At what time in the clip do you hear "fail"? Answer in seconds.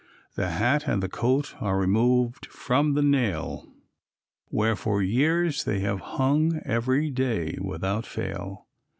8.07-8.65